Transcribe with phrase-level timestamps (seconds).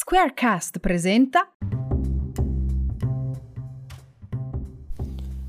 [0.00, 1.56] Squarecast presenta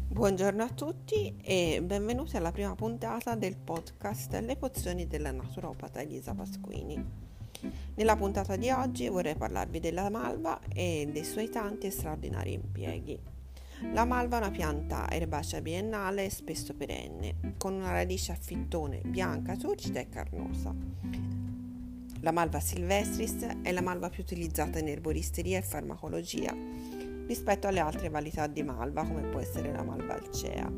[0.07, 6.33] Buongiorno a tutti e benvenuti alla prima puntata del podcast Le pozioni della naturopata Elisa
[6.33, 6.99] Pasquini.
[7.93, 13.19] Nella puntata di oggi vorrei parlarvi della malva e dei suoi tanti e straordinari impieghi.
[13.93, 19.55] La malva è una pianta erbacea biennale spesso perenne, con una radice a fittone bianca,
[19.55, 20.73] turgida e carnosa.
[22.21, 26.53] La malva silvestris è la malva più utilizzata in erboristeria e farmacologia
[27.25, 30.69] rispetto alle altre varietà di malva come può essere la malva alcea.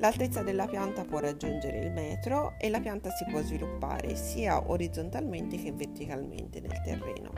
[0.00, 5.56] L'altezza della pianta può raggiungere il metro e la pianta si può sviluppare sia orizzontalmente
[5.56, 7.32] che verticalmente nel terreno.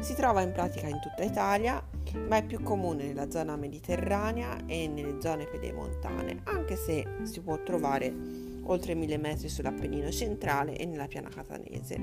[0.00, 1.82] Si trova in pratica in tutta Italia,
[2.28, 7.62] ma è più comune nella zona mediterranea e nelle zone pedemontane, anche se si può
[7.62, 8.12] trovare
[8.64, 11.98] oltre 1000 metri sull'Appennino centrale e nella piana catanese.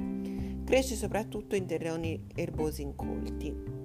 [0.66, 3.80] Cresce soprattutto in terreni erbosi incolti.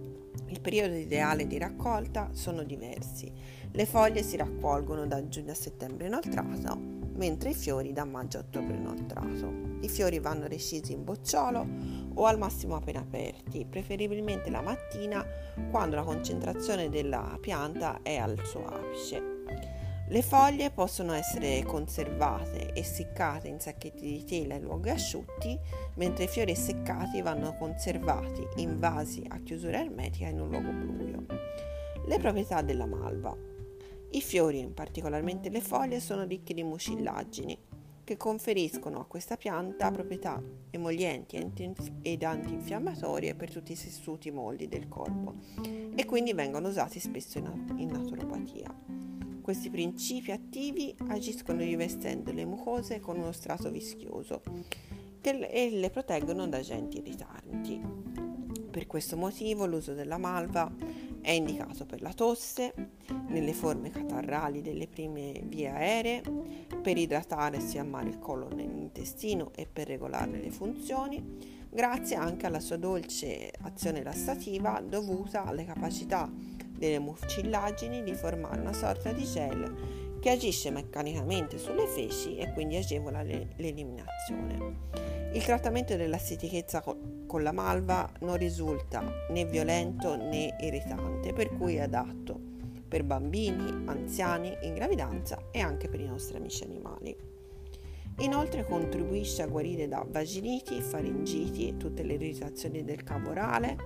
[0.49, 3.33] Il periodo ideale di raccolta sono diversi.
[3.73, 6.79] Le foglie si raccolgono da giugno a settembre inoltrato,
[7.17, 9.53] mentre i fiori da maggio a ottobre inoltrato.
[9.81, 11.67] I fiori vanno recisi in bocciolo
[12.15, 15.25] o al massimo appena aperti, preferibilmente la mattina
[15.71, 19.36] quando la concentrazione della pianta è al suo apice.
[20.09, 25.59] Le foglie possono essere conservate e seccate in sacchetti di tela in luoghi asciutti,
[25.95, 31.27] mentre i fiori seccati vanno conservati in vasi a chiusura ermetica in un luogo buio.
[32.07, 33.37] Le proprietà della malva.
[34.11, 37.59] I fiori, particolarmente le foglie, sono ricchi di mucillagini
[38.05, 41.37] che conferiscono a questa pianta proprietà emolienti
[42.03, 45.35] ed antinfiammatorie per tutti i tessuti molli del corpo
[45.97, 49.06] e quindi vengono usati spesso in naturopatia.
[49.47, 54.43] Questi principi attivi agiscono rivestendo le mucose con uno strato vischioso
[55.23, 57.81] e le proteggono da agenti irritanti.
[58.69, 60.69] Per questo motivo l'uso della malva
[61.21, 62.75] è indicato per la tosse,
[63.29, 66.23] nelle forme catarrali delle prime vie aeree,
[66.83, 71.23] per idratare e sfiammare il colon nell'intestino e per regolarne le funzioni,
[71.71, 76.29] grazie anche alla sua dolce azione lassativa dovuta alle capacità
[76.77, 82.77] delle mucillagini di formare una sorta di gel che agisce meccanicamente sulle feci e quindi
[82.77, 84.85] agevola l'eliminazione.
[85.33, 91.77] Il trattamento della stitichezza con la malva non risulta né violento né irritante, per cui
[91.77, 92.55] è adatto
[92.89, 97.36] per bambini, anziani, in gravidanza e anche per i nostri amici animali.
[98.21, 103.77] Inoltre contribuisce a guarire da vaginiti, faringiti tutte le irritazioni del cavo orale,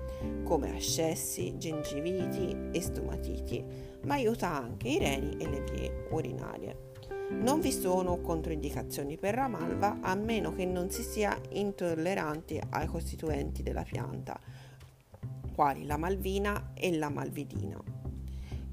[0.45, 3.65] come ascessi, gengiviti e stomatiti,
[4.05, 6.89] ma aiuta anche i reni e le vie urinarie.
[7.31, 12.87] Non vi sono controindicazioni per la malva a meno che non si sia intolleranti ai
[12.87, 14.39] costituenti della pianta,
[15.55, 17.83] quali la malvina e la malvidina.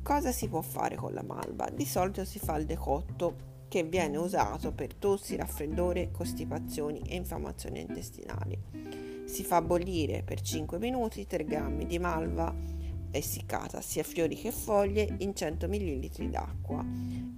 [0.04, 1.68] Cosa si può fare con la malva?
[1.70, 7.82] Di solito si fa il decotto che viene usato per tossi, raffreddore, costipazioni e infiammazioni
[7.82, 8.58] intestinali.
[9.26, 12.54] Si fa bollire per 5 minuti 3 g di malva
[13.12, 16.86] essiccata, sia fiori che foglie, in 100 ml d'acqua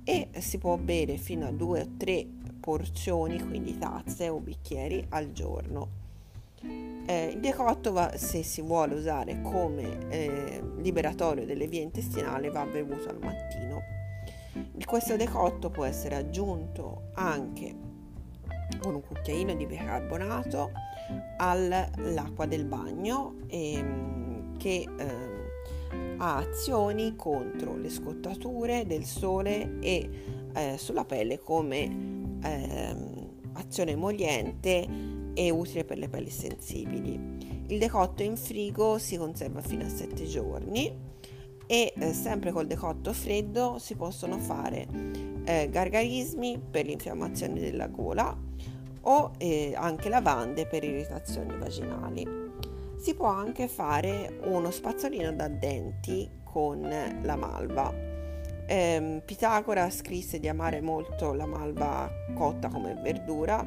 [0.04, 2.28] e si può bere fino a 2 o 3
[2.60, 5.98] porzioni, quindi tazze o bicchieri al giorno.
[6.62, 12.66] Eh, il decotto va, se si vuole usare come eh, liberatorio delle vie intestinali va
[12.66, 13.99] bevuto al mattino
[14.86, 17.76] questo decotto può essere aggiunto anche
[18.82, 20.72] con un cucchiaino di bicarbonato
[21.38, 25.38] all'acqua del bagno ehm, che eh,
[26.18, 30.10] ha azioni contro le scottature del sole e
[30.54, 32.96] eh, sulla pelle come eh,
[33.54, 34.88] azione emoliente
[35.34, 37.64] e utile per le pelli sensibili.
[37.68, 41.09] Il decotto in frigo si conserva fino a 7 giorni
[41.72, 44.88] e eh, sempre col decotto freddo si possono fare
[45.44, 48.36] eh, gargarismi per l'infiammazione della gola
[49.02, 52.28] o eh, anche lavande per irritazioni vaginali.
[52.98, 56.82] Si può anche fare uno spazzolino da denti con
[57.22, 57.94] la malva.
[58.66, 63.64] Eh, Pitagora scrisse di amare molto la malva cotta come verdura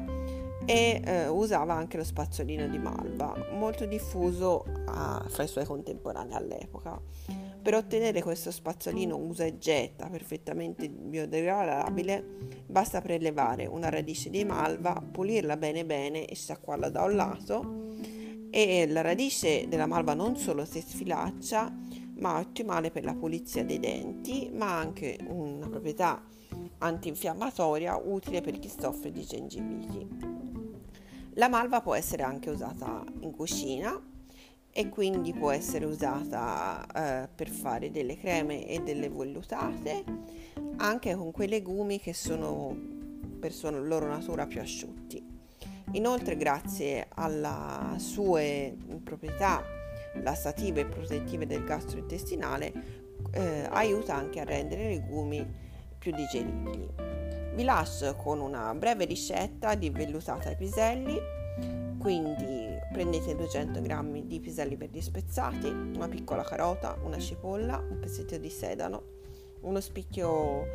[0.65, 6.35] e eh, usava anche lo spazzolino di malva, molto diffuso a, fra i suoi contemporanei
[6.35, 6.99] all'epoca.
[7.63, 14.93] Per ottenere questo spazzolino usa e getta perfettamente biodegradabile, basta prelevare una radice di malva,
[14.93, 17.95] pulirla bene bene e sciacquarla da un lato
[18.49, 21.73] e la radice della malva non solo si sfilaccia,
[22.17, 26.21] ma è ottimale per la pulizia dei denti, ma ha anche una proprietà
[26.79, 30.07] antinfiammatoria utile per chi soffre di gengiviti.
[31.35, 34.11] La malva può essere anche usata in cucina
[34.73, 36.83] e quindi può essere usata
[37.23, 40.03] eh, per fare delle creme e delle vellutate
[40.77, 42.75] anche con quei legumi che sono
[43.39, 45.23] per sua loro natura più asciutti.
[45.91, 49.63] Inoltre grazie alle sue proprietà
[50.23, 52.73] lassative e protettive del gastrointestinale
[53.31, 55.45] eh, aiuta anche a rendere i legumi
[55.99, 56.89] più digeribili.
[57.55, 61.19] Vi lascio con una breve ricetta di vellutata ai piselli
[62.03, 68.37] quindi prendete 200 g di piselli verdi spezzati, una piccola carota, una cipolla, un pezzetto
[68.37, 69.01] di sedano,
[69.61, 70.67] uno spicchio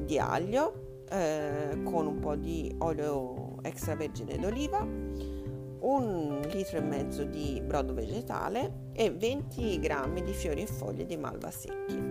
[0.00, 7.62] di aglio eh, con un po' di olio extravergine d'oliva, un litro e mezzo di
[7.62, 12.08] brodo vegetale e 20 g di fiori e foglie di malva secchi.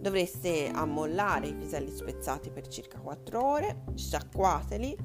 [0.00, 4.96] Dovreste ammollare i piselli spezzati per circa 4 ore, sciacquateli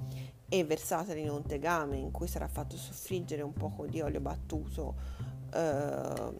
[0.53, 4.93] e versateli in un tegame in cui sarà fatto soffriggere un poco di olio battuto
[5.51, 6.31] eh,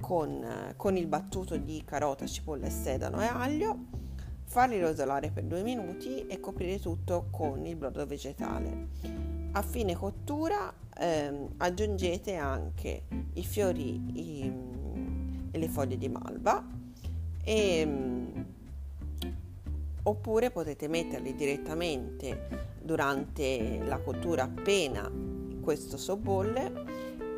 [0.00, 3.76] con, con, il battuto di carota, cipolla sedano e aglio,
[4.44, 8.90] farli rosolare per due minuti e coprire tutto con il brodo vegetale.
[9.50, 13.02] A fine cottura eh, aggiungete anche
[13.32, 14.52] i fiori i,
[15.50, 16.64] e le foglie di malva
[17.42, 18.39] e
[20.04, 25.10] oppure potete metterli direttamente durante la cottura appena
[25.60, 26.72] questo sobbolle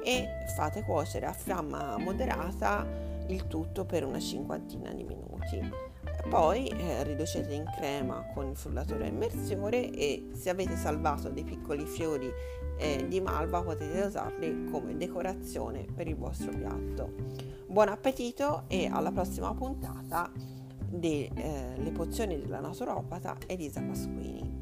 [0.04, 0.26] e
[0.56, 2.86] fate cuocere a fiamma moderata
[3.28, 5.90] il tutto per una cinquantina di minuti.
[6.28, 11.44] Poi eh, riducete in crema con il frullatore a immersione e se avete salvato dei
[11.44, 12.30] piccoli fiori
[12.78, 17.12] eh, di malva potete usarli come decorazione per il vostro piatto.
[17.66, 20.30] Buon appetito e alla prossima puntata
[20.92, 24.61] delle eh, pozioni della naturopata Elisa Pasquini.